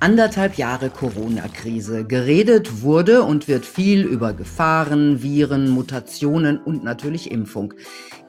Anderthalb 0.00 0.54
Jahre 0.56 0.90
Corona-Krise. 0.90 2.04
Geredet 2.04 2.82
wurde 2.82 3.22
und 3.24 3.48
wird 3.48 3.66
viel 3.66 4.04
über 4.04 4.32
Gefahren, 4.32 5.22
Viren, 5.22 5.70
Mutationen 5.70 6.58
und 6.58 6.84
natürlich 6.84 7.30
Impfung. 7.30 7.74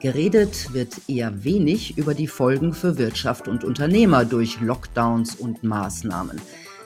Geredet 0.00 0.72
wird 0.72 1.08
eher 1.08 1.44
wenig 1.44 1.96
über 1.96 2.14
die 2.14 2.26
Folgen 2.26 2.72
für 2.72 2.98
Wirtschaft 2.98 3.46
und 3.46 3.62
Unternehmer 3.62 4.24
durch 4.24 4.60
Lockdowns 4.60 5.36
und 5.36 5.62
Maßnahmen. 5.62 6.40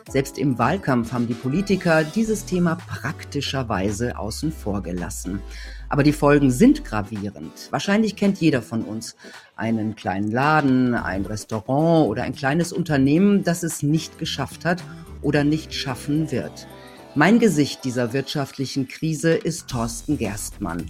Selbst 0.08 0.38
im 0.38 0.58
Wahlkampf 0.58 1.12
haben 1.12 1.26
die 1.26 1.34
Politiker 1.34 2.04
dieses 2.04 2.44
Thema 2.44 2.76
praktischerweise 2.86 4.18
außen 4.18 4.52
vor 4.52 4.82
gelassen. 4.82 5.40
Aber 5.88 6.02
die 6.02 6.12
Folgen 6.12 6.50
sind 6.50 6.84
gravierend. 6.84 7.68
Wahrscheinlich 7.70 8.14
kennt 8.14 8.40
jeder 8.40 8.62
von 8.62 8.82
uns 8.82 9.16
einen 9.56 9.96
kleinen 9.96 10.30
Laden, 10.30 10.94
ein 10.94 11.24
Restaurant 11.24 12.08
oder 12.08 12.22
ein 12.22 12.34
kleines 12.34 12.72
Unternehmen, 12.72 13.44
das 13.44 13.62
es 13.62 13.82
nicht 13.82 14.18
geschafft 14.18 14.64
hat 14.64 14.82
oder 15.22 15.42
nicht 15.42 15.72
schaffen 15.72 16.30
wird. 16.30 16.66
Mein 17.14 17.38
Gesicht 17.38 17.84
dieser 17.84 18.12
wirtschaftlichen 18.12 18.88
Krise 18.88 19.32
ist 19.32 19.68
Thorsten 19.68 20.18
Gerstmann. 20.18 20.84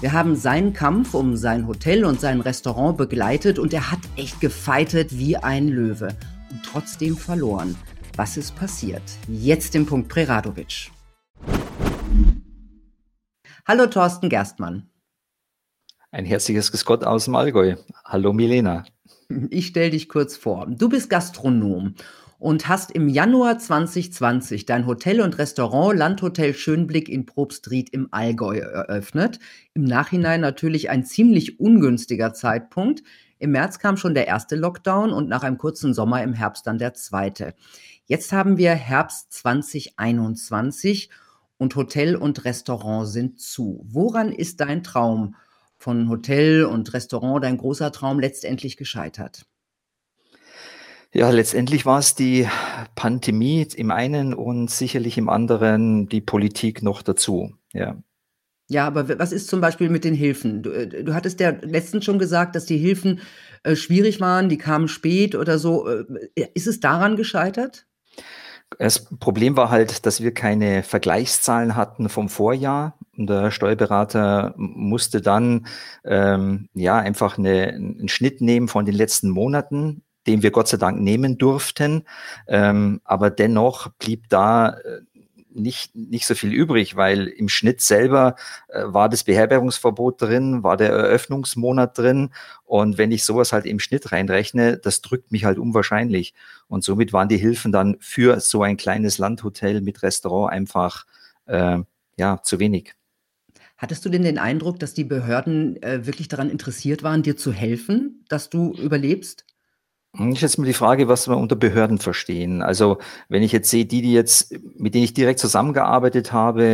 Wir 0.00 0.12
haben 0.12 0.36
seinen 0.36 0.72
Kampf 0.72 1.14
um 1.14 1.36
sein 1.36 1.66
Hotel 1.66 2.04
und 2.04 2.20
sein 2.20 2.40
Restaurant 2.40 2.98
begleitet 2.98 3.58
und 3.58 3.72
er 3.72 3.90
hat 3.90 4.00
echt 4.16 4.40
gefeitet 4.40 5.18
wie 5.18 5.36
ein 5.36 5.68
Löwe 5.68 6.08
und 6.50 6.62
trotzdem 6.64 7.16
verloren. 7.16 7.76
Was 8.16 8.38
ist 8.38 8.56
passiert? 8.56 9.02
Jetzt 9.28 9.74
im 9.74 9.84
Punkt 9.84 10.08
Preradovic. 10.08 10.90
Hallo 13.66 13.86
Thorsten 13.88 14.30
Gerstmann. 14.30 14.88
Ein 16.10 16.24
herzliches 16.24 16.70
Grüß 16.70 16.86
Gott 16.86 17.04
aus 17.04 17.26
dem 17.26 17.34
Allgäu. 17.34 17.76
Hallo 18.06 18.32
Milena. 18.32 18.84
Ich 19.50 19.66
stelle 19.66 19.90
dich 19.90 20.08
kurz 20.08 20.36
vor. 20.36 20.66
Du 20.68 20.88
bist 20.88 21.10
Gastronom 21.10 21.96
und 22.38 22.68
hast 22.68 22.92
im 22.92 23.08
Januar 23.08 23.58
2020 23.58 24.66
dein 24.66 24.86
Hotel 24.86 25.20
und 25.20 25.36
Restaurant 25.36 25.98
Landhotel 25.98 26.54
Schönblick 26.54 27.08
in 27.08 27.26
Probstried 27.26 27.90
im 27.90 28.06
Allgäu 28.12 28.58
eröffnet. 28.58 29.40
Im 29.74 29.82
Nachhinein 29.82 30.40
natürlich 30.40 30.90
ein 30.90 31.04
ziemlich 31.04 31.58
ungünstiger 31.58 32.32
Zeitpunkt. 32.32 33.02
Im 33.38 33.50
März 33.50 33.78
kam 33.78 33.96
schon 33.96 34.14
der 34.14 34.26
erste 34.26 34.56
Lockdown 34.56 35.12
und 35.12 35.28
nach 35.28 35.42
einem 35.42 35.58
kurzen 35.58 35.92
Sommer 35.92 36.22
im 36.22 36.32
Herbst 36.32 36.66
dann 36.66 36.78
der 36.78 36.94
zweite. 36.94 37.54
Jetzt 38.06 38.32
haben 38.32 38.56
wir 38.56 38.72
Herbst 38.72 39.32
2021 39.32 41.10
und 41.58 41.74
Hotel 41.74 42.14
und 42.14 42.44
Restaurant 42.44 43.08
sind 43.08 43.40
zu. 43.40 43.84
Woran 43.84 44.30
ist 44.30 44.60
dein 44.60 44.84
Traum 44.84 45.34
von 45.76 46.08
Hotel 46.08 46.64
und 46.64 46.92
Restaurant, 46.94 47.42
dein 47.42 47.58
großer 47.58 47.90
Traum, 47.90 48.20
letztendlich 48.20 48.76
gescheitert? 48.76 49.46
Ja, 51.12 51.30
letztendlich 51.30 51.84
war 51.84 51.98
es 51.98 52.14
die 52.14 52.46
Pandemie 52.94 53.66
im 53.74 53.90
einen 53.90 54.34
und 54.34 54.70
sicherlich 54.70 55.18
im 55.18 55.28
anderen 55.28 56.08
die 56.08 56.20
Politik 56.20 56.82
noch 56.82 57.02
dazu. 57.02 57.54
Ja. 57.72 57.96
Ja, 58.68 58.86
aber 58.86 59.18
was 59.18 59.32
ist 59.32 59.48
zum 59.48 59.60
Beispiel 59.60 59.88
mit 59.88 60.04
den 60.04 60.14
Hilfen? 60.14 60.62
Du, 60.62 60.70
äh, 60.70 61.04
du 61.04 61.14
hattest 61.14 61.38
ja 61.40 61.50
letztens 61.50 62.04
schon 62.04 62.18
gesagt, 62.18 62.56
dass 62.56 62.66
die 62.66 62.78
Hilfen 62.78 63.20
äh, 63.62 63.76
schwierig 63.76 64.20
waren, 64.20 64.48
die 64.48 64.58
kamen 64.58 64.88
spät 64.88 65.36
oder 65.36 65.58
so. 65.58 65.88
Äh, 65.88 66.04
ist 66.54 66.66
es 66.66 66.80
daran 66.80 67.16
gescheitert? 67.16 67.86
Das 68.78 69.06
Problem 69.18 69.56
war 69.56 69.70
halt, 69.70 70.06
dass 70.06 70.22
wir 70.22 70.34
keine 70.34 70.82
Vergleichszahlen 70.82 71.76
hatten 71.76 72.08
vom 72.08 72.28
Vorjahr. 72.28 72.98
Und 73.16 73.28
der 73.28 73.50
Steuerberater 73.50 74.54
musste 74.56 75.20
dann 75.20 75.66
ähm, 76.04 76.68
ja 76.74 76.98
einfach 76.98 77.38
eine, 77.38 77.68
einen 77.68 78.08
Schnitt 78.08 78.40
nehmen 78.40 78.68
von 78.68 78.84
den 78.84 78.94
letzten 78.94 79.30
Monaten, 79.30 80.02
den 80.26 80.42
wir 80.42 80.50
Gott 80.50 80.68
sei 80.68 80.76
Dank 80.76 81.00
nehmen 81.00 81.38
durften. 81.38 82.04
Ähm, 82.48 83.00
aber 83.04 83.30
dennoch 83.30 83.88
blieb 83.98 84.28
da 84.28 84.70
äh, 84.70 85.00
nicht, 85.56 85.94
nicht 85.94 86.26
so 86.26 86.34
viel 86.34 86.52
übrig, 86.52 86.96
weil 86.96 87.26
im 87.26 87.48
Schnitt 87.48 87.80
selber 87.80 88.36
äh, 88.68 88.82
war 88.84 89.08
das 89.08 89.24
Beherbergungsverbot 89.24 90.20
drin, 90.20 90.62
war 90.62 90.76
der 90.76 90.90
Eröffnungsmonat 90.90 91.96
drin. 91.96 92.30
Und 92.64 92.98
wenn 92.98 93.12
ich 93.12 93.24
sowas 93.24 93.52
halt 93.52 93.66
im 93.66 93.80
Schnitt 93.80 94.12
reinrechne, 94.12 94.78
das 94.78 95.00
drückt 95.00 95.32
mich 95.32 95.44
halt 95.44 95.58
unwahrscheinlich. 95.58 96.34
Und 96.68 96.84
somit 96.84 97.12
waren 97.12 97.28
die 97.28 97.38
Hilfen 97.38 97.72
dann 97.72 97.96
für 98.00 98.40
so 98.40 98.62
ein 98.62 98.76
kleines 98.76 99.18
Landhotel 99.18 99.80
mit 99.80 100.02
Restaurant 100.02 100.52
einfach 100.52 101.06
äh, 101.46 101.78
ja 102.18 102.42
zu 102.42 102.60
wenig. 102.60 102.94
Hattest 103.78 104.04
du 104.04 104.08
denn 104.08 104.22
den 104.22 104.38
Eindruck, 104.38 104.78
dass 104.78 104.94
die 104.94 105.04
Behörden 105.04 105.82
äh, 105.82 106.06
wirklich 106.06 106.28
daran 106.28 106.50
interessiert 106.50 107.02
waren, 107.02 107.22
dir 107.22 107.36
zu 107.36 107.52
helfen, 107.52 108.24
dass 108.28 108.48
du 108.48 108.72
überlebst? 108.72 109.45
Hm, 110.14 110.32
ich 110.32 110.40
jetzt 110.40 110.58
mal 110.58 110.64
die 110.64 110.72
Frage, 110.72 111.08
was 111.08 111.28
wir 111.28 111.36
unter 111.36 111.56
Behörden 111.56 111.98
verstehen. 111.98 112.62
Also 112.62 112.98
wenn 113.28 113.42
ich 113.42 113.52
jetzt 113.52 113.70
sehe, 113.70 113.86
die, 113.86 114.02
die 114.02 114.12
jetzt, 114.12 114.54
mit 114.76 114.94
denen 114.94 115.04
ich 115.04 115.14
direkt 115.14 115.40
zusammengearbeitet 115.40 116.32
habe, 116.32 116.64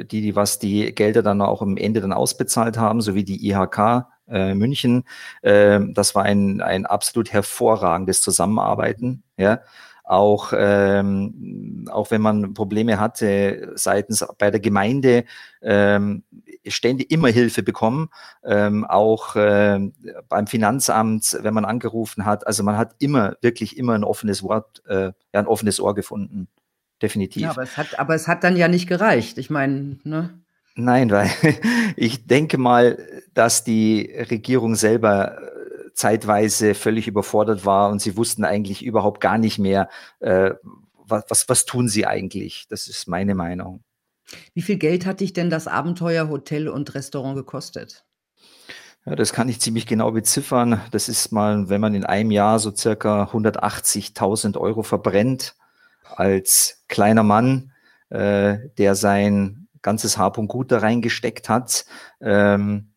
äh, 0.00 0.04
die, 0.04 0.20
die 0.22 0.36
was 0.36 0.58
die 0.58 0.94
Gelder 0.94 1.22
dann 1.22 1.40
auch 1.42 1.62
am 1.62 1.76
Ende 1.76 2.00
dann 2.00 2.12
ausbezahlt 2.12 2.78
haben, 2.78 3.00
sowie 3.00 3.24
die 3.24 3.48
IHK 3.48 4.06
äh, 4.28 4.54
München, 4.54 5.04
äh, 5.42 5.80
das 5.92 6.14
war 6.14 6.24
ein, 6.24 6.60
ein 6.60 6.86
absolut 6.86 7.32
hervorragendes 7.32 8.22
Zusammenarbeiten. 8.22 9.22
Ja, 9.36 9.60
auch, 10.04 10.52
ähm, 10.56 11.86
auch 11.90 12.10
wenn 12.10 12.20
man 12.20 12.52
Probleme 12.54 12.98
hatte 12.98 13.72
seitens 13.76 14.26
bei 14.38 14.50
der 14.50 14.60
Gemeinde, 14.60 15.24
ähm, 15.62 16.24
ständig 16.66 17.10
immer 17.10 17.28
Hilfe 17.28 17.62
bekommen, 17.62 18.10
ähm, 18.44 18.84
auch 18.84 19.36
äh, 19.36 19.80
beim 20.28 20.46
Finanzamt, 20.46 21.38
wenn 21.42 21.54
man 21.54 21.64
angerufen 21.64 22.24
hat. 22.24 22.46
Also 22.46 22.62
man 22.62 22.76
hat 22.76 22.94
immer, 22.98 23.36
wirklich 23.40 23.76
immer 23.76 23.94
ein 23.94 24.04
offenes 24.04 24.42
Wort, 24.42 24.82
äh, 24.86 25.12
ein 25.32 25.46
offenes 25.46 25.80
Ohr 25.80 25.94
gefunden. 25.94 26.48
Definitiv. 27.02 27.42
Ja, 27.42 27.50
aber 27.50 27.62
es 27.62 27.76
hat, 27.76 27.98
aber 27.98 28.14
es 28.14 28.28
hat 28.28 28.44
dann 28.44 28.56
ja 28.56 28.68
nicht 28.68 28.86
gereicht. 28.86 29.38
Ich 29.38 29.48
meine, 29.48 29.98
ne? 30.04 30.38
Nein, 30.74 31.10
weil 31.10 31.30
ich 31.96 32.26
denke 32.26 32.58
mal, 32.58 32.98
dass 33.34 33.64
die 33.64 34.12
Regierung 34.30 34.74
selber 34.74 35.38
zeitweise 35.94 36.74
völlig 36.74 37.08
überfordert 37.08 37.64
war 37.64 37.90
und 37.90 38.00
sie 38.00 38.16
wussten 38.16 38.44
eigentlich 38.44 38.84
überhaupt 38.84 39.20
gar 39.20 39.38
nicht 39.38 39.58
mehr, 39.58 39.88
äh, 40.20 40.52
was, 40.94 41.24
was, 41.28 41.48
was 41.48 41.64
tun 41.64 41.88
sie 41.88 42.06
eigentlich. 42.06 42.66
Das 42.68 42.86
ist 42.86 43.08
meine 43.08 43.34
Meinung. 43.34 43.82
Wie 44.54 44.62
viel 44.62 44.76
Geld 44.76 45.06
hat 45.06 45.20
dich 45.20 45.32
denn 45.32 45.50
das 45.50 45.66
Abenteuer 45.66 46.28
Hotel 46.28 46.68
und 46.68 46.94
Restaurant 46.94 47.36
gekostet? 47.36 48.04
Ja, 49.06 49.14
das 49.14 49.32
kann 49.32 49.48
ich 49.48 49.60
ziemlich 49.60 49.86
genau 49.86 50.12
beziffern. 50.12 50.80
Das 50.90 51.08
ist 51.08 51.32
mal, 51.32 51.68
wenn 51.68 51.80
man 51.80 51.94
in 51.94 52.04
einem 52.04 52.30
Jahr 52.30 52.58
so 52.58 52.74
circa 52.74 53.24
180.000 53.24 54.58
Euro 54.58 54.82
verbrennt 54.82 55.54
als 56.04 56.84
kleiner 56.88 57.22
Mann, 57.22 57.72
äh, 58.10 58.58
der 58.76 58.94
sein 58.94 59.68
ganzes 59.82 60.18
Hab 60.18 60.36
und 60.36 60.48
Gut 60.48 60.70
da 60.70 60.78
reingesteckt 60.78 61.48
hat. 61.48 61.86
Ähm, 62.20 62.89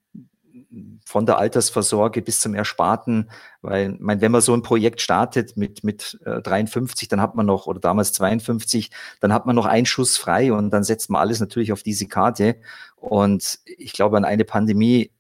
von 1.06 1.26
der 1.26 1.38
Altersvorsorge 1.38 2.22
bis 2.22 2.40
zum 2.40 2.56
Ersparten, 2.56 3.30
weil 3.62 3.96
mein, 4.00 4.22
wenn 4.22 4.32
man 4.32 4.42
so 4.42 4.54
ein 4.54 4.64
Projekt 4.64 5.02
startet 5.02 5.56
mit, 5.56 5.84
mit 5.84 6.20
äh, 6.26 6.42
53, 6.42 7.08
dann 7.08 7.22
hat 7.22 7.36
man 7.36 7.46
noch, 7.46 7.68
oder 7.68 7.80
damals 7.80 8.14
52, 8.14 8.90
dann 9.20 9.34
hat 9.34 9.46
man 9.46 9.56
noch 9.56 9.66
einen 9.66 9.86
Schuss 9.86 10.18
frei 10.18 10.52
und 10.52 10.72
dann 10.72 10.84
setzt 10.84 11.10
man 11.10 11.22
alles 11.22 11.40
natürlich 11.40 11.72
auf 11.72 11.84
diese 11.84 12.08
Karte. 12.08 12.56
Und 12.96 13.60
ich 13.66 13.94
glaube, 13.94 14.18
an 14.18 14.26
eine 14.26 14.46
Pandemie, 14.46 15.12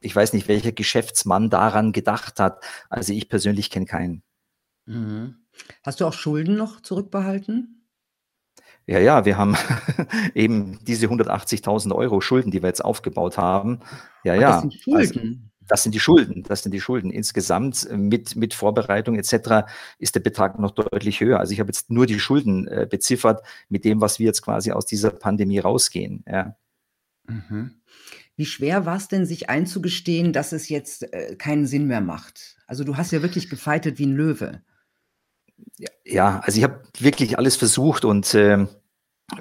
ich 0.00 0.14
weiß 0.14 0.32
nicht, 0.32 0.48
welcher 0.48 0.72
Geschäftsmann 0.72 1.50
daran 1.50 1.92
gedacht 1.92 2.40
hat. 2.40 2.64
Also 2.88 3.12
ich 3.12 3.28
persönlich 3.28 3.70
kenne 3.70 3.86
keinen. 3.86 4.22
Mhm. 4.86 5.36
Hast 5.82 6.00
du 6.00 6.06
auch 6.06 6.12
Schulden 6.12 6.56
noch 6.56 6.80
zurückbehalten? 6.80 7.77
Ja, 8.88 8.98
ja, 8.98 9.26
wir 9.26 9.36
haben 9.36 9.54
eben 10.34 10.78
diese 10.86 11.08
180.000 11.08 11.94
Euro 11.94 12.22
Schulden, 12.22 12.50
die 12.50 12.62
wir 12.62 12.68
jetzt 12.68 12.82
aufgebaut 12.82 13.36
haben. 13.36 13.80
Ja, 14.24 14.34
ja. 14.34 14.62
Das 14.62 14.62
sind 14.62 14.72
also 14.72 15.12
Schulden. 15.14 15.18
Also, 15.18 15.48
das 15.68 15.82
sind 15.82 15.94
die 15.94 16.00
Schulden, 16.00 16.42
das 16.44 16.62
sind 16.62 16.72
die 16.72 16.80
Schulden. 16.80 17.10
Insgesamt 17.10 17.86
mit, 17.94 18.34
mit 18.34 18.54
Vorbereitung 18.54 19.16
etc. 19.16 19.68
ist 19.98 20.14
der 20.14 20.20
Betrag 20.20 20.58
noch 20.58 20.70
deutlich 20.70 21.20
höher. 21.20 21.38
Also 21.38 21.52
ich 21.52 21.60
habe 21.60 21.68
jetzt 21.68 21.90
nur 21.90 22.06
die 22.06 22.18
Schulden 22.18 22.66
äh, 22.66 22.86
beziffert 22.88 23.42
mit 23.68 23.84
dem, 23.84 24.00
was 24.00 24.18
wir 24.18 24.24
jetzt 24.24 24.40
quasi 24.40 24.72
aus 24.72 24.86
dieser 24.86 25.10
Pandemie 25.10 25.58
rausgehen. 25.58 26.24
Ja. 26.26 26.56
Mhm. 27.26 27.82
Wie 28.36 28.46
schwer 28.46 28.86
war 28.86 28.96
es 28.96 29.08
denn, 29.08 29.26
sich 29.26 29.50
einzugestehen, 29.50 30.32
dass 30.32 30.52
es 30.52 30.70
jetzt 30.70 31.12
äh, 31.12 31.36
keinen 31.36 31.66
Sinn 31.66 31.86
mehr 31.88 32.00
macht? 32.00 32.56
Also 32.66 32.84
du 32.84 32.96
hast 32.96 33.12
ja 33.12 33.20
wirklich 33.20 33.50
gefeitet 33.50 33.98
wie 33.98 34.06
ein 34.06 34.16
Löwe. 34.16 34.62
Ja, 36.04 36.40
also 36.40 36.58
ich 36.58 36.64
habe 36.64 36.82
wirklich 36.98 37.38
alles 37.38 37.56
versucht 37.56 38.04
und 38.04 38.34
äh, 38.34 38.66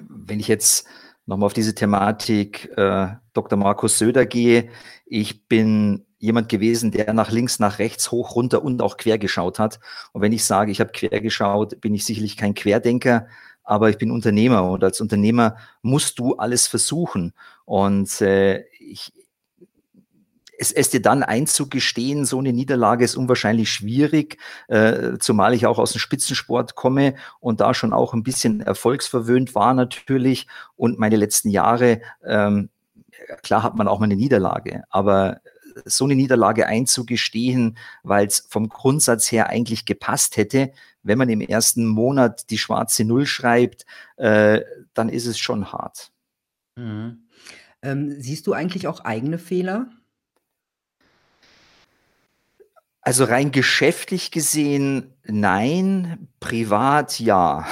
wenn 0.07 0.39
ich 0.39 0.47
jetzt 0.47 0.87
nochmal 1.25 1.47
auf 1.47 1.53
diese 1.53 1.75
Thematik 1.75 2.71
äh, 2.77 3.07
Dr. 3.33 3.57
Markus 3.57 3.97
Söder 3.97 4.25
gehe, 4.25 4.69
ich 5.05 5.47
bin 5.47 6.05
jemand 6.19 6.49
gewesen, 6.49 6.91
der 6.91 7.13
nach 7.13 7.31
links, 7.31 7.59
nach 7.59 7.79
rechts, 7.79 8.11
hoch, 8.11 8.35
runter 8.35 8.63
und 8.63 8.81
auch 8.81 8.97
quer 8.97 9.17
geschaut 9.17 9.59
hat. 9.59 9.79
Und 10.13 10.21
wenn 10.21 10.31
ich 10.31 10.45
sage, 10.45 10.71
ich 10.71 10.79
habe 10.79 10.91
quer 10.91 11.21
geschaut, 11.21 11.79
bin 11.79 11.93
ich 11.93 12.05
sicherlich 12.05 12.37
kein 12.37 12.55
Querdenker, 12.55 13.27
aber 13.63 13.89
ich 13.89 13.97
bin 13.97 14.11
Unternehmer 14.11 14.69
und 14.69 14.83
als 14.83 15.01
Unternehmer 15.01 15.57
musst 15.81 16.19
du 16.19 16.35
alles 16.35 16.67
versuchen. 16.67 17.33
Und 17.65 18.21
äh, 18.21 18.63
ich, 18.79 19.13
es, 20.57 20.71
es 20.71 20.89
dir 20.89 21.01
dann 21.01 21.23
einzugestehen, 21.23 22.25
so 22.25 22.39
eine 22.39 22.53
Niederlage 22.53 23.05
ist 23.05 23.15
unwahrscheinlich 23.15 23.71
schwierig, 23.71 24.37
äh, 24.67 25.17
zumal 25.19 25.53
ich 25.53 25.65
auch 25.65 25.79
aus 25.79 25.93
dem 25.93 25.99
Spitzensport 25.99 26.75
komme 26.75 27.15
und 27.39 27.61
da 27.61 27.73
schon 27.73 27.93
auch 27.93 28.13
ein 28.13 28.23
bisschen 28.23 28.61
erfolgsverwöhnt 28.61 29.55
war 29.55 29.73
natürlich 29.73 30.47
und 30.75 30.99
meine 30.99 31.15
letzten 31.15 31.49
Jahre, 31.49 32.01
ähm, 32.25 32.69
klar 33.43 33.63
hat 33.63 33.75
man 33.75 33.87
auch 33.87 33.99
mal 33.99 34.05
eine 34.05 34.15
Niederlage, 34.15 34.83
aber 34.89 35.41
so 35.85 36.05
eine 36.05 36.15
Niederlage 36.15 36.65
einzugestehen, 36.65 37.77
weil 38.01 38.25
es 38.25 38.47
vom 38.49 38.67
Grundsatz 38.69 39.31
her 39.31 39.49
eigentlich 39.49 39.85
gepasst 39.85 40.37
hätte, 40.37 40.71
wenn 41.03 41.19
man 41.19 41.29
im 41.29 41.41
ersten 41.41 41.85
Monat 41.85 42.49
die 42.49 42.57
schwarze 42.57 43.05
Null 43.05 43.27
schreibt, 43.27 43.85
äh, 44.17 44.61
dann 44.95 45.09
ist 45.09 45.27
es 45.27 45.37
schon 45.37 45.71
hart. 45.71 46.11
Mhm. 46.75 47.27
Ähm, 47.83 48.19
siehst 48.19 48.47
du 48.47 48.53
eigentlich 48.53 48.87
auch 48.87 49.01
eigene 49.01 49.37
Fehler? 49.37 49.87
Also 53.07 53.23
rein 53.23 53.51
geschäftlich 53.53 54.31
gesehen 54.31 55.13
nein, 55.23 56.27
privat 56.41 57.21
ja. 57.21 57.65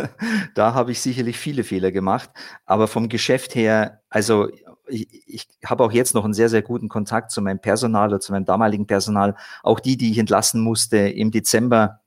da 0.54 0.74
habe 0.74 0.92
ich 0.92 1.00
sicherlich 1.00 1.38
viele 1.38 1.64
Fehler 1.64 1.90
gemacht, 1.92 2.28
aber 2.66 2.86
vom 2.86 3.08
Geschäft 3.08 3.54
her, 3.54 4.02
also 4.10 4.50
ich, 4.86 5.08
ich 5.26 5.48
habe 5.64 5.82
auch 5.82 5.92
jetzt 5.92 6.14
noch 6.14 6.26
einen 6.26 6.34
sehr, 6.34 6.50
sehr 6.50 6.60
guten 6.60 6.90
Kontakt 6.90 7.30
zu 7.30 7.40
meinem 7.40 7.58
Personal 7.58 8.10
oder 8.10 8.20
zu 8.20 8.32
meinem 8.32 8.44
damaligen 8.44 8.86
Personal, 8.86 9.34
auch 9.62 9.80
die, 9.80 9.96
die 9.96 10.10
ich 10.10 10.18
entlassen 10.18 10.60
musste 10.60 10.98
im 10.98 11.30
Dezember. 11.30 12.00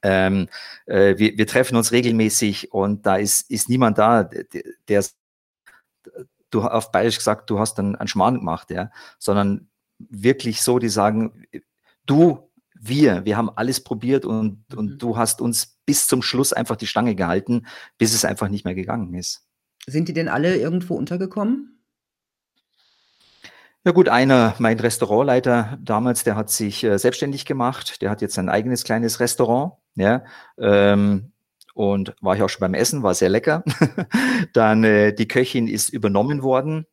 Ähm, 0.00 0.48
äh, 0.86 1.18
wir, 1.18 1.36
wir 1.36 1.46
treffen 1.46 1.76
uns 1.76 1.92
regelmäßig 1.92 2.72
und 2.72 3.04
da 3.04 3.16
ist, 3.16 3.50
ist 3.50 3.68
niemand 3.68 3.98
da, 3.98 4.24
der, 4.24 4.62
der 4.88 5.04
du 6.48 6.62
auf 6.62 6.92
Bayerisch 6.92 7.18
gesagt, 7.18 7.50
du 7.50 7.58
hast 7.58 7.78
einen, 7.78 7.94
einen 7.94 8.08
Schmarrn 8.08 8.38
gemacht, 8.38 8.70
ja, 8.70 8.90
sondern 9.18 9.68
wirklich 9.98 10.62
so, 10.62 10.78
die 10.78 10.88
sagen, 10.88 11.44
du, 12.12 12.50
wir, 12.78 13.24
wir 13.24 13.36
haben 13.36 13.50
alles 13.50 13.82
probiert 13.82 14.24
und, 14.24 14.64
mhm. 14.70 14.78
und 14.78 14.98
du 15.02 15.16
hast 15.16 15.40
uns 15.40 15.78
bis 15.86 16.06
zum 16.06 16.22
Schluss 16.22 16.52
einfach 16.52 16.76
die 16.76 16.86
Stange 16.86 17.14
gehalten, 17.14 17.66
bis 17.98 18.14
es 18.14 18.24
einfach 18.24 18.48
nicht 18.48 18.64
mehr 18.64 18.74
gegangen 18.74 19.14
ist. 19.14 19.46
Sind 19.86 20.08
die 20.08 20.12
denn 20.12 20.28
alle 20.28 20.56
irgendwo 20.56 20.94
untergekommen? 20.94 21.80
Ja 23.84 23.90
gut, 23.90 24.08
einer, 24.08 24.54
mein 24.58 24.78
Restaurantleiter 24.78 25.76
damals, 25.82 26.22
der 26.22 26.36
hat 26.36 26.50
sich 26.50 26.84
äh, 26.84 26.98
selbstständig 26.98 27.46
gemacht, 27.46 28.00
der 28.00 28.10
hat 28.10 28.22
jetzt 28.22 28.38
ein 28.38 28.48
eigenes 28.48 28.84
kleines 28.84 29.18
Restaurant, 29.18 29.72
ja, 29.96 30.24
ähm, 30.56 31.32
und 31.74 32.14
war 32.20 32.36
ich 32.36 32.42
auch 32.42 32.48
schon 32.48 32.60
beim 32.60 32.74
Essen, 32.74 33.02
war 33.02 33.14
sehr 33.14 33.30
lecker. 33.30 33.64
dann 34.52 34.84
äh, 34.84 35.12
die 35.12 35.26
Köchin 35.26 35.66
ist 35.66 35.88
übernommen 35.88 36.42
worden 36.42 36.86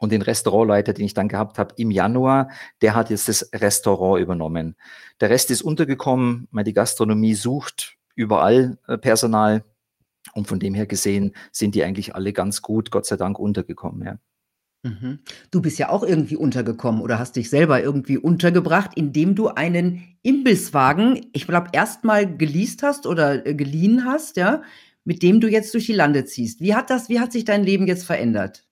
und 0.00 0.12
den 0.12 0.22
Restaurantleiter, 0.22 0.92
den 0.92 1.06
ich 1.06 1.14
dann 1.14 1.28
gehabt 1.28 1.58
habe 1.58 1.74
im 1.76 1.90
Januar, 1.90 2.50
der 2.82 2.94
hat 2.94 3.10
jetzt 3.10 3.28
das 3.28 3.50
Restaurant 3.54 4.20
übernommen. 4.20 4.76
Der 5.20 5.30
Rest 5.30 5.50
ist 5.50 5.62
untergekommen, 5.62 6.48
weil 6.50 6.64
die 6.64 6.72
Gastronomie 6.72 7.34
sucht 7.34 7.96
überall 8.14 8.78
äh, 8.86 8.98
Personal. 8.98 9.64
Und 10.34 10.48
von 10.48 10.58
dem 10.58 10.74
her 10.74 10.86
gesehen 10.86 11.32
sind 11.52 11.74
die 11.74 11.84
eigentlich 11.84 12.14
alle 12.14 12.32
ganz 12.32 12.60
gut, 12.60 12.90
Gott 12.90 13.06
sei 13.06 13.16
Dank, 13.16 13.38
untergekommen. 13.38 14.06
Ja. 14.06 14.18
Mhm. 14.82 15.20
Du 15.50 15.60
bist 15.60 15.78
ja 15.78 15.88
auch 15.88 16.02
irgendwie 16.02 16.36
untergekommen 16.36 17.00
oder 17.00 17.18
hast 17.18 17.36
dich 17.36 17.50
selber 17.50 17.82
irgendwie 17.82 18.18
untergebracht, 18.18 18.92
indem 18.94 19.34
du 19.34 19.48
einen 19.48 20.16
Imbisswagen, 20.22 21.26
ich 21.32 21.46
glaube, 21.46 21.68
erstmal 21.72 22.36
geleast 22.36 22.82
hast 22.82 23.06
oder 23.06 23.46
äh, 23.46 23.54
geliehen 23.54 24.04
hast, 24.04 24.36
ja, 24.36 24.62
mit 25.04 25.22
dem 25.22 25.40
du 25.40 25.48
jetzt 25.48 25.72
durch 25.74 25.86
die 25.86 25.92
Lande 25.92 26.24
ziehst. 26.24 26.60
Wie 26.60 26.74
hat 26.74 26.90
das, 26.90 27.08
wie 27.08 27.20
hat 27.20 27.32
sich 27.32 27.44
dein 27.44 27.64
Leben 27.64 27.86
jetzt 27.86 28.04
verändert? 28.04 28.66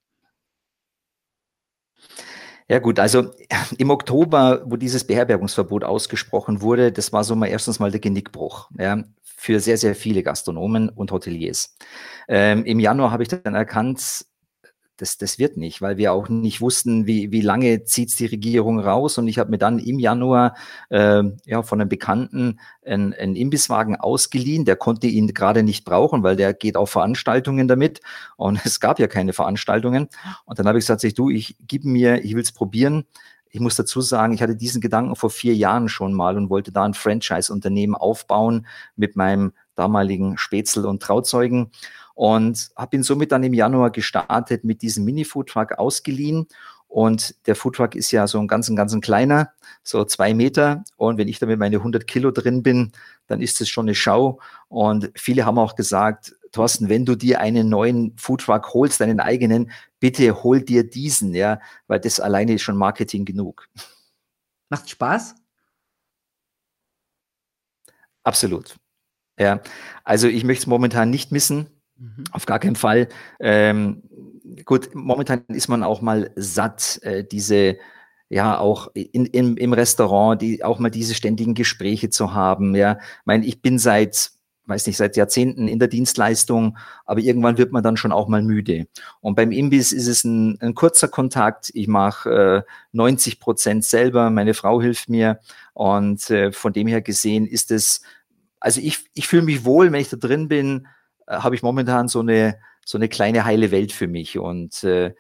Ja 2.71 2.79
gut, 2.79 2.99
also 2.99 3.31
im 3.79 3.91
Oktober, 3.91 4.63
wo 4.65 4.77
dieses 4.77 5.05
Beherbergungsverbot 5.05 5.85
ausgesprochen 5.85 6.63
wurde, 6.63 6.93
das 6.93 7.13
war 7.13 7.23
so 7.23 7.37
mal 7.37 7.49
erstens 7.49 7.79
mal 7.79 7.91
der 7.91 8.01
Genickbruch 8.01 8.71
ja, 8.79 9.05
für 9.23 9.61
sehr, 9.61 9.77
sehr 9.77 9.95
viele 9.95 10.23
Gastronomen 10.23 10.89
und 10.89 11.13
Hoteliers. 11.13 11.77
Ähm, 12.27 12.65
Im 12.65 12.81
Januar 12.81 13.11
habe 13.11 13.23
ich 13.23 13.29
dann 13.29 13.55
erkannt, 13.55 14.25
das, 14.97 15.19
das 15.19 15.39
wird 15.39 15.57
nicht, 15.57 15.83
weil 15.83 15.97
wir 15.97 16.13
auch 16.13 16.29
nicht 16.29 16.61
wussten, 16.61 17.07
wie, 17.07 17.33
wie 17.33 17.41
lange 17.41 17.85
zieht 17.85 18.17
die 18.19 18.27
Regierung 18.27 18.79
raus. 18.79 19.19
Und 19.19 19.27
ich 19.27 19.39
habe 19.39 19.51
mir 19.51 19.59
dann 19.59 19.79
im 19.79 19.99
Januar 19.99 20.55
äh, 20.89 21.23
ja, 21.45 21.63
von 21.63 21.81
einem 21.81 21.89
Bekannten 21.89 22.61
einen, 22.85 23.13
einen 23.13 23.35
Imbisswagen 23.35 23.97
ausgeliehen. 23.97 24.65
Der 24.65 24.77
konnte 24.77 25.09
ihn 25.09 25.35
gerade 25.35 25.63
nicht 25.65 25.85
brauchen, 25.85 26.23
weil 26.23 26.37
der 26.37 26.55
geht 26.55 26.77
auf 26.77 26.91
Veranstaltungen 26.91 27.67
damit. 27.67 28.01
Und 28.37 28.61
es 28.65 28.79
gab 28.79 29.01
ja 29.01 29.09
keine 29.09 29.33
Veranstaltungen. 29.33 30.09
Und 30.45 30.59
dann 30.59 30.69
habe 30.69 30.79
ich 30.79 30.87
gesagt, 30.87 31.19
du, 31.19 31.29
ich 31.29 31.57
gib 31.67 31.85
mir, 31.85 32.25
ich 32.25 32.35
will 32.35 32.43
es 32.43 32.53
probieren. 32.53 33.05
Ich 33.51 33.61
muss 33.61 33.77
dazu 33.77 34.01
sagen, 34.01 34.33
ich 34.33 34.43
hatte 34.43 34.57
diesen 34.57 34.81
Gedanken 34.81 35.15
vor 35.17 35.31
vier 35.31 35.55
Jahren 35.55 35.89
schon 35.89 36.13
mal 36.13 36.37
und 36.37 36.51
wollte 36.51 36.73
da 36.73 36.85
ein 36.85 36.95
Franchise-Unternehmen 36.95 37.95
aufbauen 37.95 38.67
mit 38.97 39.15
meinem 39.17 39.53
damaligen 39.77 40.39
Spätzle 40.39 40.89
und 40.89 41.03
Trauzeugen 41.03 41.71
und 42.15 42.71
habe 42.77 42.97
ihn 42.97 43.03
somit 43.03 43.33
dann 43.33 43.43
im 43.43 43.55
Januar 43.55 43.91
gestartet 43.91 44.65
mit 44.65 44.83
diesem 44.83 45.05
Mini-Foodtruck 45.05 45.73
ausgeliehen. 45.73 46.47
Und 46.87 47.35
der 47.49 47.57
Foodtruck 47.57 47.97
ist 47.97 48.13
ja 48.13 48.29
so 48.29 48.39
ein 48.39 48.47
ganz, 48.47 48.73
ganz 48.73 48.99
kleiner, 49.01 49.53
so 49.83 50.05
zwei 50.05 50.33
Meter. 50.33 50.85
Und 50.97 51.19
wenn 51.19 51.27
ich 51.27 51.41
da 51.41 51.47
mit 51.47 51.59
meine 51.59 51.79
100 51.79 52.07
Kilo 52.07 52.31
drin 52.31 52.63
bin, 52.63 52.93
dann 53.27 53.41
ist 53.41 53.61
es 53.61 53.69
schon 53.69 53.87
eine 53.87 53.97
Schau. 53.97 54.39
Und 54.69 55.11
viele 55.17 55.45
haben 55.45 55.59
auch 55.59 55.75
gesagt, 55.75 56.37
Thorsten, 56.53 56.89
wenn 56.89 57.05
du 57.05 57.17
dir 57.17 57.41
einen 57.41 57.69
neuen 57.69 58.17
Foodtruck 58.17 58.75
holst, 58.75 59.01
deinen 59.01 59.19
eigenen, 59.19 59.73
bitte 59.99 60.45
hol 60.45 60.63
dir 60.63 60.89
diesen, 60.89 61.35
ja, 61.35 61.59
weil 61.89 61.99
das 61.99 62.21
alleine 62.21 62.55
ist 62.55 62.63
schon 62.63 62.77
Marketing 62.77 63.25
genug. 63.25 63.69
Macht 64.71 64.89
Spaß? 64.89 65.35
Absolut. 68.23 68.77
Ja, 69.39 69.61
also 70.05 70.29
ich 70.29 70.45
möchte 70.45 70.63
es 70.63 70.67
momentan 70.69 71.11
nicht 71.11 71.33
missen. 71.33 71.69
Mhm. 72.05 72.25
Auf 72.33 72.47
gar 72.47 72.59
keinen 72.59 72.77
Fall. 72.77 73.09
Ähm, 73.41 74.03
gut, 74.65 74.95
momentan 74.95 75.45
ist 75.49 75.69
man 75.69 75.83
auch 75.83 76.03
mal 76.03 76.31
satt, 76.37 77.01
äh, 77.03 77.25
diese 77.25 77.79
ja 78.29 78.59
auch 78.59 78.89
in, 78.95 79.27
in, 79.27 79.57
im 79.57 79.73
Restaurant, 79.73 80.41
die 80.41 80.65
auch 80.65 80.79
mal 80.79 80.91
diese 80.91 81.15
ständigen 81.15 81.55
Gespräche 81.55 82.11
zu 82.11 82.35
haben. 82.35 82.75
Ja, 82.75 82.99
ich 83.01 83.27
meine, 83.27 83.47
ich 83.47 83.63
bin 83.63 83.79
seit 83.79 84.33
weiß 84.67 84.87
nicht, 84.87 84.97
seit 84.97 85.17
Jahrzehnten 85.17 85.69
in 85.69 85.79
der 85.79 85.89
Dienstleistung, 85.89 86.79
aber 87.05 87.21
irgendwann 87.21 87.59
wird 87.59 87.73
man 87.73 87.83
dann 87.83 87.97
schon 87.97 88.13
auch 88.13 88.29
mal 88.29 88.43
müde. 88.43 88.87
Und 89.21 89.35
beim 89.35 89.53
Imbiss 89.53 89.93
ist 89.93 90.07
es 90.07 90.25
ein, 90.25 90.59
ein 90.61 90.75
kurzer 90.75 91.09
Kontakt. 91.09 91.71
Ich 91.75 91.87
mache 91.87 92.65
äh, 92.67 92.71
90 92.93 93.41
Prozent 93.41 93.85
selber, 93.85 94.31
meine 94.31 94.55
Frau 94.55 94.81
hilft 94.81 95.09
mir 95.09 95.41
und 95.75 96.31
äh, 96.31 96.51
von 96.53 96.73
dem 96.73 96.87
her 96.87 97.03
gesehen 97.03 97.47
ist 97.47 97.71
es, 97.71 98.03
also 98.59 98.81
ich, 98.81 99.05
ich 99.13 99.27
fühle 99.27 99.43
mich 99.43 99.65
wohl, 99.67 99.93
wenn 99.93 100.01
ich 100.01 100.09
da 100.09 100.17
drin 100.17 100.49
bin, 100.49 100.87
habe 101.27 101.55
ich 101.55 101.63
momentan 101.63 102.09
so 102.09 102.21
eine, 102.21 102.59
so 102.85 102.99
eine 102.99 103.09
kleine 103.09 103.45
heile 103.45 103.71
Welt 103.71 103.93
für 103.93 104.07
mich. 104.07 104.39
Und 104.39 104.85
äh, 104.85 105.15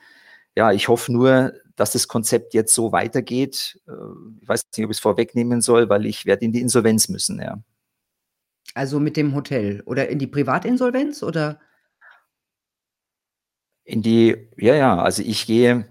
ja, 0.57 0.73
ich 0.73 0.88
hoffe 0.88 1.12
nur, 1.12 1.52
dass 1.76 1.93
das 1.93 2.09
Konzept 2.09 2.55
jetzt 2.55 2.75
so 2.75 2.93
weitergeht. 2.93 3.81
Äh, 3.87 3.93
ich 4.40 4.49
weiß 4.49 4.64
nicht, 4.76 4.85
ob 4.85 4.90
ich 4.90 4.97
es 4.97 5.02
vorwegnehmen 5.02 5.61
soll, 5.61 5.88
weil 5.88 6.07
ich 6.07 6.26
werde 6.26 6.45
in 6.45 6.52
die 6.52 6.61
Insolvenz 6.61 7.09
müssen, 7.09 7.40
ja. 7.40 7.59
Also 8.75 8.99
mit 8.99 9.17
dem 9.17 9.35
Hotel 9.35 9.83
oder 9.85 10.09
in 10.09 10.19
die 10.19 10.26
Privatinsolvenz 10.26 11.23
oder? 11.23 11.61
In 13.85 14.02
die, 14.02 14.49
ja, 14.57 14.75
ja, 14.75 14.99
also 14.99 15.23
ich 15.23 15.47
gehe 15.47 15.87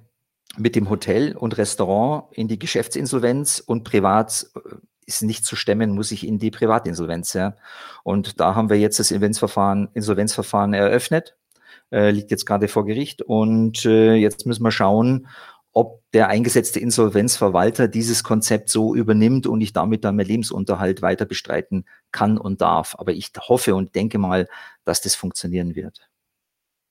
mit 0.58 0.76
dem 0.76 0.90
Hotel 0.90 1.36
und 1.36 1.58
Restaurant 1.58 2.26
in 2.36 2.48
die 2.48 2.60
Geschäftsinsolvenz 2.60 3.60
und 3.60 3.84
privat 3.84 4.48
äh, 4.56 4.76
ist 5.08 5.22
nicht 5.22 5.46
zu 5.46 5.56
stemmen, 5.56 5.92
muss 5.92 6.12
ich 6.12 6.28
in 6.28 6.40
die 6.40 6.52
Privatinsolvenz. 6.52 7.34
Ja. 7.34 7.56
Und 8.04 8.40
da 8.40 8.56
haben 8.56 8.70
wir 8.70 8.80
jetzt 8.80 9.00
das 9.00 9.12
Insolvenzverfahren, 9.12 9.90
Insolvenzverfahren 9.94 10.74
eröffnet, 10.74 11.36
äh, 11.92 12.12
liegt 12.12 12.32
jetzt 12.32 12.46
gerade 12.46 12.68
vor 12.68 12.86
Gericht. 12.86 13.22
Und 13.22 13.86
äh, 13.86 14.16
jetzt 14.16 14.46
müssen 14.46 14.64
wir 14.64 14.72
schauen, 14.72 15.28
ob 15.74 16.04
der 16.14 16.28
eingesetzte 16.30 16.80
Insolvenzverwalter 16.80 17.88
dieses 17.88 18.24
Konzept 18.24 18.70
so 18.70 18.94
übernimmt 18.94 19.48
und 19.48 19.60
ich 19.62 19.74
damit 19.74 20.04
dann 20.04 20.16
meinen 20.16 20.28
Lebensunterhalt 20.28 21.02
weiter 21.02 21.26
bestreiten 21.26 21.86
kann 22.12 22.38
und 22.38 22.62
darf. 22.62 22.96
Aber 23.00 23.12
ich 23.12 23.32
hoffe 23.40 23.74
und 23.74 23.96
denke 23.96 24.20
mal, 24.20 24.48
dass 24.86 25.02
das 25.02 25.16
funktionieren 25.16 25.76
wird. 25.76 26.08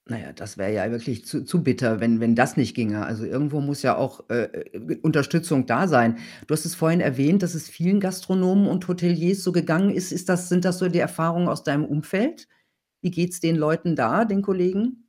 Naja, 0.08 0.32
das 0.32 0.58
wäre 0.58 0.72
ja 0.74 0.90
wirklich 0.90 1.24
zu 1.24 1.44
zu 1.44 1.62
bitter, 1.62 2.00
wenn 2.00 2.18
wenn 2.18 2.34
das 2.34 2.56
nicht 2.56 2.74
ginge. 2.74 3.06
Also, 3.06 3.24
irgendwo 3.24 3.60
muss 3.60 3.82
ja 3.82 3.96
auch, 3.96 4.28
äh, 4.30 4.44
äh, 4.44 4.98
Unterstützung 5.00 5.66
da 5.66 5.86
sein. 5.86 6.18
Du 6.48 6.54
hast 6.54 6.64
es 6.64 6.74
vorhin 6.74 7.00
erwähnt, 7.00 7.42
dass 7.42 7.54
es 7.54 7.68
vielen 7.68 8.00
Gastronomen 8.00 8.66
und 8.66 8.88
Hoteliers 8.88 9.44
so 9.44 9.52
gegangen 9.52 9.90
ist. 9.90 10.10
Ist 10.10 10.28
das 10.28 10.48
sind 10.48 10.64
das 10.64 10.78
so 10.78 10.88
die 10.88 10.98
Erfahrungen 10.98 11.46
aus 11.48 11.62
deinem 11.62 11.84
Umfeld? 11.84 12.48
Wie 13.00 13.12
geht's 13.12 13.38
den 13.40 13.56
Leuten 13.56 13.94
da, 13.94 14.24
den 14.24 14.42
Kollegen? 14.42 15.08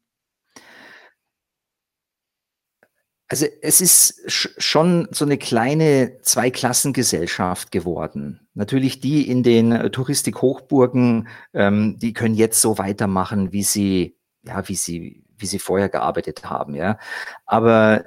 Also, 3.29 3.47
es 3.61 3.81
ist 3.81 4.21
schon 4.61 5.07
so 5.11 5.25
eine 5.25 5.37
kleine 5.39 6.19
Zweiklassengesellschaft 6.21 7.71
geworden. 7.71 8.47
Natürlich 8.53 8.99
die 8.99 9.27
in 9.27 9.41
den 9.41 9.91
Touristik-Hochburgen, 9.91 11.27
ähm, 11.53 11.97
die 11.99 12.13
können 12.13 12.35
jetzt 12.35 12.61
so 12.61 12.77
weitermachen, 12.77 13.51
wie 13.51 13.63
sie 13.63 14.17
ja, 14.45 14.67
wie 14.67 14.75
sie, 14.75 15.23
wie 15.37 15.45
sie 15.45 15.59
vorher 15.59 15.89
gearbeitet 15.89 16.43
haben, 16.45 16.75
ja. 16.75 16.97
Aber 17.45 18.05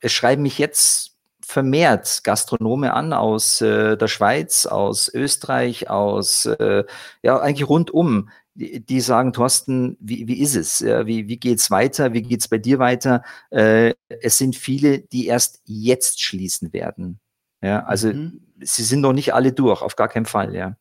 es 0.00 0.12
schreiben 0.12 0.42
mich 0.42 0.58
jetzt 0.58 1.16
vermehrt 1.44 2.24
Gastronome 2.24 2.94
an 2.94 3.12
aus 3.12 3.60
äh, 3.60 3.96
der 3.96 4.08
Schweiz, 4.08 4.66
aus 4.66 5.08
Österreich, 5.12 5.90
aus 5.90 6.46
äh, 6.46 6.84
ja 7.22 7.40
eigentlich 7.40 7.68
rundum, 7.68 8.30
die, 8.54 8.84
die 8.84 9.00
sagen, 9.00 9.32
Thorsten, 9.32 9.96
wie, 10.00 10.26
wie 10.28 10.40
ist 10.40 10.56
es? 10.56 10.82
Wie, 10.82 11.28
wie 11.28 11.38
geht's 11.38 11.70
weiter? 11.70 12.12
Wie 12.12 12.22
geht's 12.22 12.48
bei 12.48 12.58
dir 12.58 12.78
weiter? 12.78 13.22
Äh, 13.50 13.94
es 14.08 14.38
sind 14.38 14.56
viele, 14.56 15.00
die 15.00 15.26
erst 15.26 15.62
jetzt 15.64 16.22
schließen 16.22 16.72
werden. 16.72 17.20
Ja, 17.62 17.84
also 17.84 18.08
mhm. 18.08 18.40
sie 18.60 18.82
sind 18.82 19.00
noch 19.00 19.12
nicht 19.12 19.34
alle 19.34 19.52
durch, 19.52 19.82
auf 19.82 19.96
gar 19.96 20.08
keinen 20.08 20.26
Fall, 20.26 20.54
ja. 20.54 20.76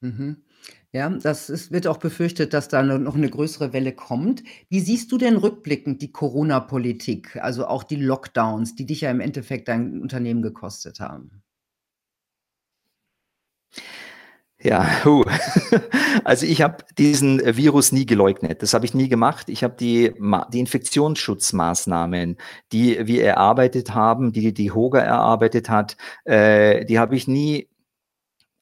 Mhm. 0.00 0.44
Ja, 0.92 1.08
das 1.08 1.50
ist, 1.50 1.70
wird 1.70 1.86
auch 1.86 1.98
befürchtet, 1.98 2.52
dass 2.52 2.66
da 2.68 2.82
noch 2.82 3.14
eine 3.14 3.30
größere 3.30 3.72
Welle 3.72 3.92
kommt. 3.92 4.42
Wie 4.68 4.80
siehst 4.80 5.12
du 5.12 5.18
denn 5.18 5.36
rückblickend 5.36 6.02
die 6.02 6.10
Corona-Politik, 6.10 7.36
also 7.36 7.66
auch 7.66 7.84
die 7.84 7.96
Lockdowns, 7.96 8.74
die 8.74 8.86
dich 8.86 9.02
ja 9.02 9.10
im 9.10 9.20
Endeffekt 9.20 9.68
dein 9.68 10.00
Unternehmen 10.02 10.42
gekostet 10.42 10.98
haben? 10.98 11.42
Ja, 14.62 15.04
huh. 15.04 15.24
also 16.24 16.44
ich 16.44 16.60
habe 16.60 16.84
diesen 16.98 17.40
Virus 17.56 17.92
nie 17.92 18.04
geleugnet. 18.04 18.62
Das 18.62 18.74
habe 18.74 18.84
ich 18.84 18.92
nie 18.92 19.08
gemacht. 19.08 19.48
Ich 19.48 19.64
habe 19.64 19.74
die, 19.80 20.12
die 20.52 20.60
Infektionsschutzmaßnahmen, 20.60 22.36
die 22.72 23.06
wir 23.06 23.24
erarbeitet 23.24 23.94
haben, 23.94 24.32
die 24.32 24.52
die 24.52 24.70
Hoga 24.70 25.00
erarbeitet 25.00 25.70
hat, 25.70 25.96
äh, 26.24 26.84
die 26.84 26.98
habe 26.98 27.16
ich 27.16 27.26
nie 27.26 27.69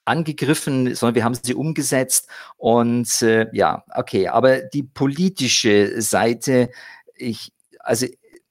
angegriffen, 0.09 0.95
sondern 0.95 1.15
wir 1.15 1.25
haben 1.25 1.39
sie 1.41 1.55
umgesetzt. 1.55 2.29
Und 2.57 3.23
äh, 3.23 3.47
ja, 3.53 3.85
okay, 3.95 4.29
aber 4.29 4.63
die 4.63 4.83
politische 4.83 6.01
Seite, 6.01 6.71
ich, 7.15 7.53
also 7.81 8.07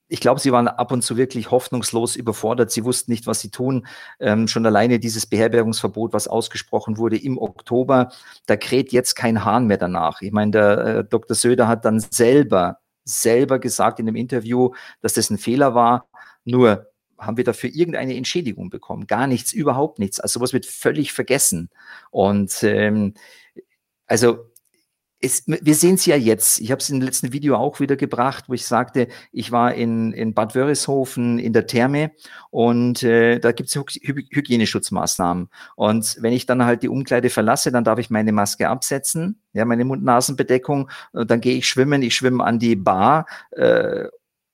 ich 0.08 0.20
glaube, 0.20 0.40
sie 0.40 0.52
waren 0.52 0.68
ab 0.68 0.90
und 0.90 1.02
zu 1.02 1.16
wirklich 1.16 1.50
hoffnungslos 1.50 2.16
überfordert. 2.16 2.70
Sie 2.70 2.84
wussten 2.84 3.10
nicht, 3.10 3.26
was 3.26 3.40
sie 3.40 3.50
tun. 3.50 3.86
Ähm, 4.20 4.48
schon 4.48 4.64
alleine 4.64 4.98
dieses 4.98 5.26
Beherbergungsverbot, 5.26 6.14
was 6.14 6.28
ausgesprochen 6.28 6.96
wurde 6.96 7.18
im 7.18 7.36
Oktober, 7.38 8.10
da 8.46 8.56
kräht 8.56 8.90
jetzt 8.92 9.14
kein 9.14 9.44
Hahn 9.44 9.66
mehr 9.66 9.76
danach. 9.76 10.22
Ich 10.22 10.32
meine, 10.32 10.50
der 10.52 10.78
äh, 10.78 11.04
Dr. 11.04 11.36
Söder 11.36 11.68
hat 11.68 11.84
dann 11.84 12.00
selber, 12.00 12.78
selber 13.04 13.58
gesagt 13.58 14.00
in 14.00 14.08
einem 14.08 14.16
Interview, 14.16 14.70
dass 15.02 15.12
das 15.12 15.28
ein 15.30 15.38
Fehler 15.38 15.74
war. 15.74 16.08
Nur 16.44 16.87
haben 17.18 17.36
wir 17.36 17.44
dafür 17.44 17.70
irgendeine 17.72 18.16
Entschädigung 18.16 18.70
bekommen? 18.70 19.06
Gar 19.06 19.26
nichts, 19.26 19.52
überhaupt 19.52 19.98
nichts. 19.98 20.20
Also 20.20 20.38
sowas 20.38 20.52
wird 20.52 20.66
völlig 20.66 21.12
vergessen. 21.12 21.70
Und 22.10 22.62
ähm, 22.62 23.14
also 24.06 24.48
es, 25.20 25.44
wir 25.46 25.74
sehen 25.74 25.96
es 25.96 26.06
ja 26.06 26.16
jetzt. 26.16 26.60
Ich 26.60 26.70
habe 26.70 26.80
es 26.80 26.90
im 26.90 27.00
letzten 27.00 27.32
Video 27.32 27.56
auch 27.56 27.80
wieder 27.80 27.96
gebracht, 27.96 28.44
wo 28.46 28.54
ich 28.54 28.64
sagte, 28.66 29.08
ich 29.32 29.50
war 29.50 29.74
in, 29.74 30.12
in 30.12 30.32
Bad 30.32 30.54
Wörishofen 30.54 31.38
in 31.40 31.52
der 31.52 31.66
Therme 31.66 32.12
und 32.50 33.02
äh, 33.02 33.40
da 33.40 33.50
gibt 33.52 33.68
es 33.68 33.74
Hy 33.74 33.82
Hygieneschutzmaßnahmen. 34.30 35.48
Und 35.74 36.16
wenn 36.20 36.32
ich 36.32 36.46
dann 36.46 36.64
halt 36.64 36.84
die 36.84 36.88
Umkleide 36.88 37.30
verlasse, 37.30 37.72
dann 37.72 37.84
darf 37.84 37.98
ich 37.98 38.10
meine 38.10 38.32
Maske 38.32 38.68
absetzen, 38.68 39.42
ja, 39.52 39.64
meine 39.64 39.84
Mund-Nasen-Bedeckung. 39.84 40.88
Dann 41.12 41.40
gehe 41.40 41.56
ich 41.56 41.66
schwimmen, 41.66 42.02
ich 42.02 42.14
schwimme 42.14 42.44
an 42.44 42.60
die 42.60 42.76
Bar 42.76 43.26
äh, 43.50 44.04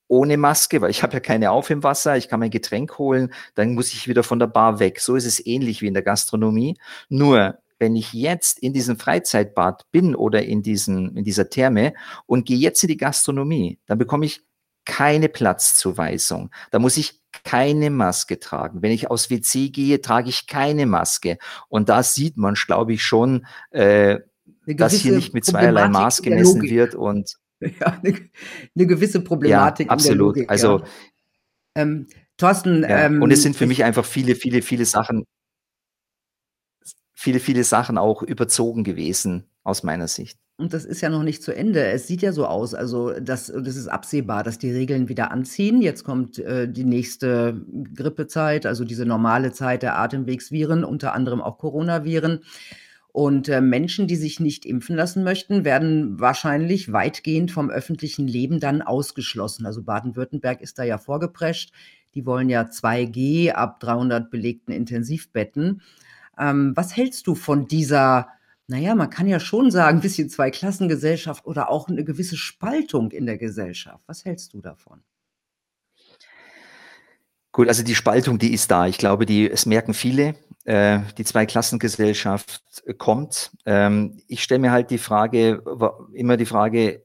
ohne 0.07 0.37
Maske, 0.37 0.81
weil 0.81 0.91
ich 0.91 1.03
habe 1.03 1.13
ja 1.13 1.19
keine 1.19 1.51
auf 1.51 1.69
im 1.69 1.83
Wasser, 1.83 2.17
ich 2.17 2.27
kann 2.27 2.39
mein 2.39 2.51
Getränk 2.51 2.97
holen, 2.97 3.33
dann 3.55 3.73
muss 3.73 3.93
ich 3.93 4.07
wieder 4.07 4.23
von 4.23 4.39
der 4.39 4.47
Bar 4.47 4.79
weg. 4.79 4.99
So 4.99 5.15
ist 5.15 5.25
es 5.25 5.45
ähnlich 5.45 5.81
wie 5.81 5.87
in 5.87 5.93
der 5.93 6.03
Gastronomie. 6.03 6.77
Nur 7.09 7.57
wenn 7.79 7.95
ich 7.95 8.13
jetzt 8.13 8.59
in 8.59 8.73
diesem 8.73 8.97
Freizeitbad 8.97 9.85
bin 9.91 10.15
oder 10.15 10.43
in, 10.43 10.61
diesen, 10.63 11.17
in 11.17 11.23
dieser 11.23 11.49
Therme 11.49 11.93
und 12.25 12.45
gehe 12.45 12.57
jetzt 12.57 12.83
in 12.83 12.87
die 12.87 12.97
Gastronomie, 12.97 13.79
dann 13.85 13.97
bekomme 13.97 14.25
ich 14.25 14.43
keine 14.85 15.29
Platzzuweisung. 15.29 16.51
Da 16.71 16.79
muss 16.79 16.95
ich 16.95 17.21
keine 17.43 17.89
Maske 17.89 18.39
tragen. 18.39 18.81
Wenn 18.81 18.91
ich 18.91 19.09
aus 19.09 19.29
WC 19.29 19.69
gehe, 19.69 19.99
trage 19.99 20.29
ich 20.29 20.47
keine 20.47 20.85
Maske. 20.85 21.37
Und 21.67 21.89
da 21.89 22.03
sieht 22.03 22.37
man, 22.37 22.53
glaube 22.53 22.93
ich, 22.93 23.03
schon, 23.03 23.45
äh, 23.71 24.19
dass 24.67 24.93
hier 24.93 25.13
nicht 25.13 25.33
mit 25.33 25.45
zweierlei 25.45 25.89
Maß 25.89 26.21
gemessen 26.21 26.61
wird 26.61 26.95
und 26.95 27.35
Ja, 27.79 27.99
eine, 28.03 28.15
eine 28.75 28.87
gewisse 28.87 29.21
Problematik 29.21 29.87
ja, 29.87 29.93
absolut. 29.93 30.35
Logik, 30.35 30.49
also, 30.49 30.79
ja. 30.79 30.85
Ähm, 31.75 32.07
Thorsten, 32.37 32.83
ja. 32.83 33.05
ähm, 33.05 33.21
und 33.21 33.31
es 33.31 33.43
sind 33.43 33.55
für 33.55 33.65
mich 33.65 33.83
einfach 33.83 34.05
viele, 34.05 34.35
viele, 34.35 34.61
viele 34.61 34.85
Sachen, 34.85 35.25
viele, 37.13 37.39
viele 37.39 37.63
Sachen 37.63 37.97
auch 37.97 38.23
überzogen 38.23 38.83
gewesen 38.83 39.45
aus 39.63 39.83
meiner 39.83 40.07
Sicht. 40.07 40.37
Und 40.57 40.73
das 40.73 40.85
ist 40.85 41.01
ja 41.01 41.09
noch 41.09 41.23
nicht 41.23 41.43
zu 41.43 41.53
Ende. 41.53 41.85
Es 41.85 42.07
sieht 42.07 42.21
ja 42.21 42.31
so 42.31 42.45
aus, 42.45 42.73
also 42.73 43.11
das, 43.19 43.47
das 43.47 43.75
ist 43.75 43.87
absehbar, 43.87 44.43
dass 44.43 44.57
die 44.57 44.71
Regeln 44.71 45.09
wieder 45.09 45.31
anziehen. 45.31 45.81
Jetzt 45.81 46.05
kommt 46.05 46.39
äh, 46.39 46.69
die 46.69 46.85
nächste 46.85 47.61
Grippezeit, 47.93 48.65
also 48.65 48.85
diese 48.85 49.05
normale 49.05 49.51
Zeit 49.51 49.83
der 49.83 49.97
Atemwegsviren, 49.97 50.85
unter 50.85 51.13
anderem 51.13 51.41
auch 51.41 51.57
Coronaviren. 51.57 52.39
Und 53.15 53.47
äh, 53.47 53.61
Menschen, 53.61 54.07
die 54.07 54.17
sich 54.17 54.41
nicht 54.41 54.65
impfen 54.65 54.97
lassen 54.97 55.23
möchten, 55.23 55.63
werden 55.63 56.19
wahrscheinlich 56.19 56.91
weitgehend 56.91 57.49
vom 57.49 57.69
öffentlichen 57.69 58.27
Leben 58.27 58.59
dann 58.59 58.81
ausgeschlossen. 58.81 59.65
Also 59.65 59.83
Baden-Württemberg 59.83 60.59
ist 60.59 60.77
da 60.79 60.83
ja 60.83 60.97
vorgeprescht. 60.97 61.71
Die 62.13 62.25
wollen 62.25 62.49
ja 62.49 62.63
2G 62.63 63.53
ab 63.53 63.79
300 63.79 64.29
belegten 64.29 64.73
Intensivbetten. 64.73 65.81
Ähm, 66.37 66.73
was 66.75 66.97
hältst 66.97 67.25
du 67.27 67.35
von 67.35 67.69
dieser, 67.69 68.27
naja, 68.67 68.95
man 68.95 69.09
kann 69.09 69.29
ja 69.29 69.39
schon 69.39 69.71
sagen, 69.71 69.99
ein 69.99 70.01
bisschen 70.01 70.29
Zweiklassengesellschaft 70.29 71.45
oder 71.45 71.69
auch 71.69 71.87
eine 71.87 72.03
gewisse 72.03 72.35
Spaltung 72.35 73.11
in 73.11 73.27
der 73.27 73.37
Gesellschaft? 73.37 74.03
Was 74.07 74.25
hältst 74.25 74.53
du 74.53 74.59
davon? 74.59 74.99
Gut, 77.53 77.69
also 77.69 77.81
die 77.81 77.95
Spaltung, 77.95 78.39
die 78.39 78.53
ist 78.53 78.69
da. 78.71 78.87
Ich 78.87 78.97
glaube, 78.97 79.25
die, 79.25 79.49
es 79.49 79.65
merken 79.65 79.93
viele, 79.93 80.35
äh, 80.65 80.99
die 81.17 81.23
Zweiklassengesellschaft 81.23 82.83
kommt. 82.97 83.51
Ähm, 83.65 84.21
ich 84.27 84.43
stelle 84.43 84.59
mir 84.59 84.71
halt 84.71 84.91
die 84.91 84.97
Frage, 84.97 85.63
immer 86.13 86.37
die 86.37 86.45
Frage, 86.45 87.03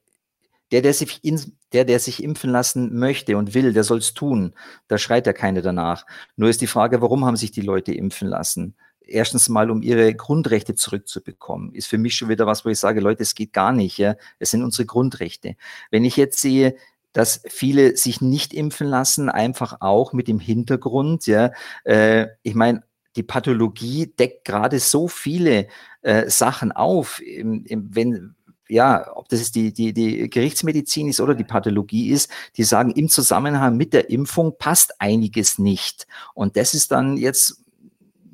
der, 0.73 0.83
der 0.83 0.95
sich, 0.95 1.23
in, 1.23 1.41
der, 1.73 1.85
der 1.85 2.01
sich 2.01 2.23
impfen 2.23 2.51
lassen 2.51 2.99
möchte 2.99 3.37
und 3.37 3.55
will, 3.55 3.73
der 3.73 3.85
soll 3.85 3.99
es 3.99 4.15
tun. 4.15 4.55
Da 4.89 4.99
schreit 4.99 5.27
ja 5.27 5.33
keiner 5.33 5.63
danach. 5.63 6.07
Nur 6.37 6.49
ist 6.49 6.61
die 6.61 6.67
Frage, 6.67 7.03
warum 7.03 7.25
haben 7.25 7.37
sich 7.37 7.51
die 7.51 7.61
Leute 7.61 7.93
impfen 7.93 8.29
lassen? 8.29 8.77
Erstens 9.01 9.49
mal, 9.49 9.71
um 9.71 9.83
ihre 9.83 10.15
Grundrechte 10.15 10.75
zurückzubekommen. 10.75 11.75
Ist 11.75 11.89
für 11.89 11.99
mich 11.99 12.15
schon 12.15 12.29
wieder 12.29 12.47
was, 12.47 12.65
wo 12.65 12.69
ich 12.69 12.79
sage, 12.79 13.01
Leute, 13.01 13.25
es 13.25 13.35
geht 13.35 13.53
gar 13.53 13.73
nicht. 13.73 13.99
Ja? 13.99 14.15
Es 14.39 14.53
sind 14.53 14.63
unsere 14.63 14.87
Grundrechte. 14.87 15.57
Wenn 15.91 16.05
ich 16.05 16.17
jetzt 16.17 16.41
sehe, 16.41 16.77
dass 17.13 17.43
viele 17.49 17.97
sich 17.97 18.21
nicht 18.21 18.55
impfen 18.55 18.87
lassen, 18.87 19.29
einfach 19.29 19.79
auch 19.81 20.13
mit 20.13 20.29
dem 20.29 20.39
Hintergrund, 20.39 21.27
ja, 21.27 21.51
äh, 21.83 22.29
ich 22.43 22.55
meine, 22.55 22.85
die 23.17 23.23
Pathologie 23.23 24.07
deckt 24.07 24.45
gerade 24.45 24.79
so 24.79 25.09
viele 25.09 25.67
äh, 26.03 26.29
Sachen 26.29 26.73
auf, 26.73 27.21
im, 27.21 27.65
im, 27.65 27.95
wenn 27.95 28.35
ja, 28.71 29.11
ob 29.17 29.29
das 29.29 29.51
die, 29.51 29.73
die, 29.73 29.93
die 29.93 30.31
Gerichtsmedizin 30.31 31.09
ist 31.09 31.21
oder 31.21 31.35
die 31.35 31.45
Pathologie 31.45 32.11
ist, 32.11 32.31
die 32.57 32.63
sagen, 32.63 32.93
im 32.93 33.09
Zusammenhang 33.09 33.77
mit 33.77 33.93
der 33.93 34.11
Impfung 34.11 34.57
passt 34.59 35.01
einiges 35.01 35.59
nicht. 35.59 36.07
Und 36.35 36.57
das 36.57 36.73
ist 36.73 36.93
dann 36.93 37.17
jetzt 37.17 37.65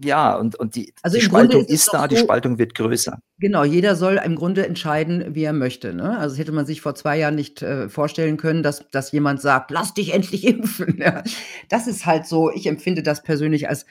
ja, 0.05 0.37
und, 0.37 0.57
und 0.57 0.77
die, 0.77 0.93
also 1.03 1.17
die 1.17 1.23
Spaltung 1.23 1.63
ist, 1.63 1.71
ist 1.71 1.91
da, 1.93 2.03
so, 2.03 2.09
die 2.09 2.17
Spaltung 2.19 2.59
wird 2.59 2.75
größer. 2.75 3.19
Genau, 3.39 3.65
jeder 3.65 3.97
soll 3.97 4.21
im 4.23 4.37
Grunde 4.37 4.67
entscheiden, 4.67 5.35
wie 5.35 5.45
er 5.45 5.55
möchte. 5.55 5.95
Ne? 5.95 6.19
Also 6.19 6.37
hätte 6.37 6.53
man 6.53 6.67
sich 6.67 6.83
vor 6.83 6.95
zwei 6.95 7.19
Jahren 7.19 7.35
nicht 7.35 7.63
äh, 7.63 7.89
vorstellen 7.89 8.37
können, 8.37 8.63
dass, 8.63 8.87
dass 8.91 9.13
jemand 9.13 9.41
sagt, 9.41 9.71
lass 9.71 9.95
dich 9.95 10.13
endlich 10.13 10.45
impfen. 10.47 10.99
Ja. 10.99 11.23
Das 11.71 11.87
ist 11.87 12.05
halt 12.05 12.27
so, 12.27 12.51
ich 12.51 12.67
empfinde 12.67 13.03
das 13.03 13.23
persönlich 13.23 13.71
als 13.71 13.87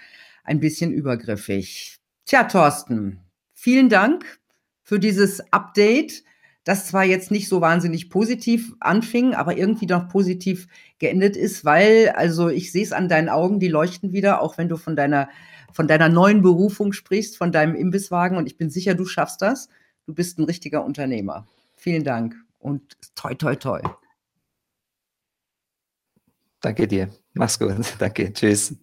ein 0.45 0.59
bisschen 0.59 0.91
übergriffig. 0.93 1.97
Tja, 2.25 2.45
Thorsten, 2.45 3.19
vielen 3.53 3.89
Dank 3.89 4.39
für 4.81 4.99
dieses 4.99 5.41
Update, 5.51 6.23
das 6.63 6.87
zwar 6.87 7.03
jetzt 7.03 7.29
nicht 7.29 7.49
so 7.49 7.61
wahnsinnig 7.61 8.09
positiv 8.09 8.73
anfing, 8.79 9.33
aber 9.33 9.57
irgendwie 9.57 9.85
doch 9.85 10.07
positiv 10.07 10.67
geendet 10.97 11.35
ist, 11.35 11.65
weil, 11.65 12.09
also 12.15 12.49
ich 12.49 12.71
sehe 12.71 12.83
es 12.83 12.93
an 12.93 13.09
deinen 13.09 13.29
Augen, 13.29 13.59
die 13.59 13.67
leuchten 13.67 14.13
wieder, 14.13 14.41
auch 14.41 14.57
wenn 14.57 14.69
du 14.69 14.77
von 14.77 14.95
deiner 14.95 15.29
von 15.75 15.89
deiner 15.89 16.07
neuen 16.07 16.41
Berufung 16.41 16.93
sprichst, 16.93 17.35
von 17.35 17.51
deinem 17.51 17.75
Imbisswagen 17.75 18.37
und 18.37 18.47
ich 18.47 18.57
bin 18.57 18.69
sicher, 18.69 18.95
du 18.95 19.05
schaffst 19.05 19.41
das. 19.41 19.67
Du 20.05 20.13
bist 20.13 20.39
ein 20.39 20.45
richtiger 20.45 20.85
Unternehmer. 20.85 21.47
Vielen 21.75 22.05
Dank 22.05 22.33
und 22.59 22.95
toi, 23.13 23.33
toi, 23.33 23.57
toi. 23.57 23.81
Danke 26.61 26.87
dir. 26.87 27.09
Mach's 27.33 27.59
gut. 27.59 27.75
Danke. 27.99 28.31
Tschüss. 28.31 28.73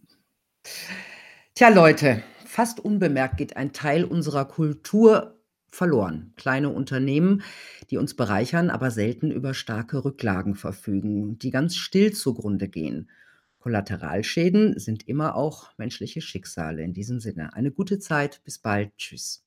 Tja, 1.55 1.69
Leute, 1.69 2.23
fast 2.47 2.81
unbemerkt 2.81 3.37
geht 3.37 3.59
ein 3.59 3.75
Teil 3.75 4.05
unserer 4.05 4.47
Kultur 4.47 5.39
verloren. 5.71 6.33
Kleine 6.37 6.71
Unternehmen, 6.71 7.43
die 7.91 7.99
uns 7.99 8.15
bereichern, 8.15 8.71
aber 8.71 8.91
selten 8.91 9.31
über 9.31 9.53
starke 9.53 10.03
Rücklagen 10.03 10.55
verfügen, 10.55 11.39
die 11.39 11.51
ganz 11.51 11.77
still 11.77 12.15
zugrunde 12.15 12.69
gehen. 12.69 13.11
Kollateralschäden 13.59 14.79
sind 14.79 15.07
immer 15.07 15.37
auch 15.37 15.77
menschliche 15.77 16.23
Schicksale. 16.23 16.83
In 16.83 16.95
diesem 16.95 17.21
Sinne, 17.21 17.53
eine 17.53 17.71
gute 17.71 17.99
Zeit. 17.99 18.41
Bis 18.45 18.59
bald. 18.59 18.97
Tschüss. 18.97 19.45